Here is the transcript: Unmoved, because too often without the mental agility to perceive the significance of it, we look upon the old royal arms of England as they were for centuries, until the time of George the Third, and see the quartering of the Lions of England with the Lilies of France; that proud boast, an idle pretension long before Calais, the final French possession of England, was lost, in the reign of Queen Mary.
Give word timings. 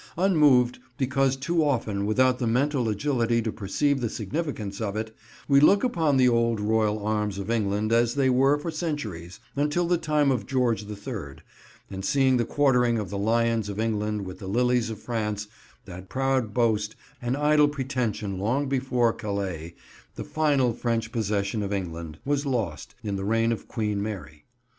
Unmoved, 0.17 0.79
because 0.97 1.35
too 1.35 1.63
often 1.63 2.07
without 2.07 2.39
the 2.39 2.47
mental 2.47 2.89
agility 2.89 3.39
to 3.39 3.51
perceive 3.51 4.01
the 4.01 4.09
significance 4.09 4.81
of 4.81 4.95
it, 4.95 5.15
we 5.47 5.59
look 5.59 5.83
upon 5.83 6.17
the 6.17 6.27
old 6.27 6.59
royal 6.59 7.05
arms 7.05 7.37
of 7.37 7.51
England 7.51 7.93
as 7.93 8.15
they 8.15 8.27
were 8.27 8.57
for 8.57 8.71
centuries, 8.71 9.39
until 9.55 9.87
the 9.87 9.99
time 9.99 10.31
of 10.31 10.47
George 10.47 10.85
the 10.85 10.95
Third, 10.95 11.43
and 11.91 12.03
see 12.03 12.35
the 12.35 12.45
quartering 12.45 12.97
of 12.97 13.11
the 13.11 13.17
Lions 13.19 13.69
of 13.69 13.79
England 13.79 14.25
with 14.25 14.39
the 14.39 14.47
Lilies 14.47 14.89
of 14.89 14.97
France; 14.97 15.47
that 15.85 16.09
proud 16.09 16.51
boast, 16.51 16.95
an 17.21 17.35
idle 17.35 17.67
pretension 17.67 18.39
long 18.39 18.67
before 18.67 19.13
Calais, 19.13 19.75
the 20.15 20.23
final 20.23 20.73
French 20.73 21.11
possession 21.11 21.61
of 21.61 21.71
England, 21.71 22.17
was 22.25 22.43
lost, 22.43 22.95
in 23.03 23.17
the 23.17 23.23
reign 23.23 23.51
of 23.51 23.67
Queen 23.67 24.01
Mary. 24.01 24.45